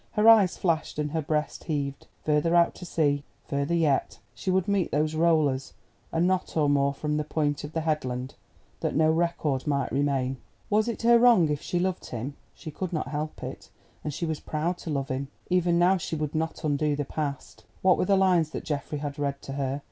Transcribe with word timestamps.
Her 0.13 0.27
eyes 0.27 0.57
flashed 0.57 0.97
and 0.97 1.11
her 1.11 1.21
breast 1.21 1.65
heaved: 1.65 2.07
further 2.25 2.55
out 2.55 2.73
to 2.73 2.85
sea, 2.85 3.23
further 3.47 3.75
yet—she 3.75 4.49
would 4.49 4.67
meet 4.67 4.89
those 4.91 5.13
rollers 5.13 5.73
a 6.11 6.19
knot 6.19 6.57
or 6.57 6.67
more 6.67 6.91
from 6.95 7.17
the 7.17 7.23
point 7.23 7.63
of 7.63 7.73
the 7.73 7.81
headland, 7.81 8.33
that 8.79 8.95
no 8.95 9.11
record 9.11 9.67
might 9.67 9.91
remain. 9.91 10.37
Was 10.71 10.87
it 10.87 11.03
her 11.03 11.19
wrong 11.19 11.49
if 11.49 11.61
she 11.61 11.77
loved 11.77 12.07
him? 12.07 12.35
She 12.55 12.71
could 12.71 12.91
not 12.91 13.09
help 13.09 13.43
it, 13.43 13.69
and 14.03 14.11
she 14.11 14.25
was 14.25 14.39
proud 14.39 14.79
to 14.79 14.89
love 14.89 15.09
him. 15.09 15.27
Even 15.51 15.77
now, 15.77 15.97
she 15.97 16.15
would 16.15 16.33
not 16.33 16.63
undo 16.63 16.95
the 16.95 17.05
past. 17.05 17.63
What 17.83 17.99
were 17.99 18.05
the 18.05 18.17
lines 18.17 18.49
that 18.49 18.63
Geoffrey 18.63 18.97
had 18.97 19.19
read 19.19 19.39
to 19.43 19.53
her. 19.53 19.79